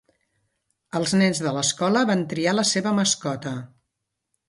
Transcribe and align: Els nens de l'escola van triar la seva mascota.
Els 0.99 1.13
nens 1.19 1.43
de 1.47 1.53
l'escola 1.59 2.03
van 2.13 2.25
triar 2.35 2.59
la 2.59 2.67
seva 2.73 2.97
mascota. 3.03 3.57